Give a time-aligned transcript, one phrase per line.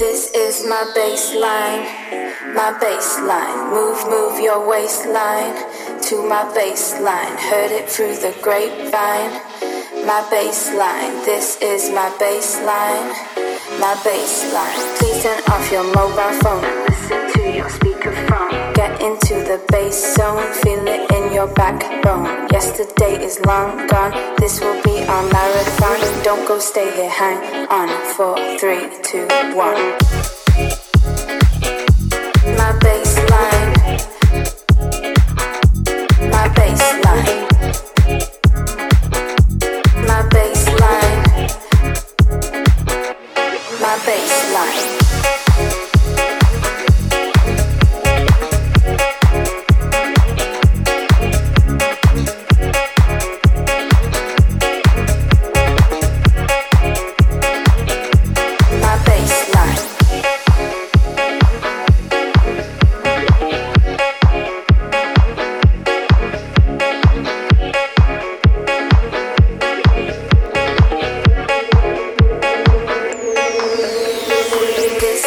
[0.00, 1.84] This is my bassline,
[2.54, 3.68] my bassline.
[3.68, 5.54] Move, move your waistline
[6.04, 7.36] to my bassline.
[7.36, 9.42] Heard it through the grapevine.
[10.06, 13.12] My bassline, this is my bassline,
[13.78, 14.98] my bassline.
[14.98, 18.74] Please turn off your mobile phone listen to your speakerphone.
[18.74, 22.48] Get into the bass zone, feel it in your backbone.
[22.50, 24.89] Yesterday is long gone, this will be.
[26.30, 27.88] Don't go, stay here, hang on.
[28.14, 29.74] Four, three, two, one.
[32.56, 33.74] My bassline,
[36.30, 37.48] my bassline,
[40.06, 41.22] my bassline,
[43.80, 45.09] my bassline.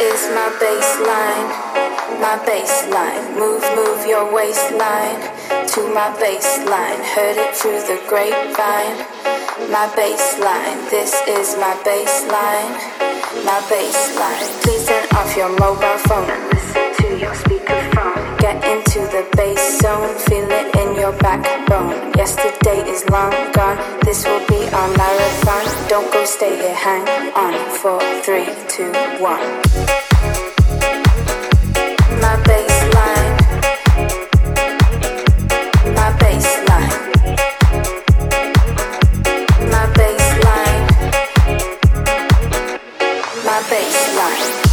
[0.00, 1.48] Is my bassline,
[2.20, 3.38] my bassline.
[3.38, 5.20] Move, move your waistline
[5.68, 7.00] to my bassline.
[7.14, 8.98] Heard it through the grapevine.
[9.70, 12.74] My bassline, this is my bassline,
[13.44, 14.62] my bassline.
[14.62, 18.38] Please turn off your mobile phone and listen to your speakerphone.
[18.38, 22.12] Get into the bass zone, feel it in your backbone.
[22.14, 25.88] Yesterday is long gone, this will be our marathon.
[25.88, 27.54] Don't go, stay here, hang on.
[27.78, 28.92] Four, three, two,
[43.70, 44.63] bassline.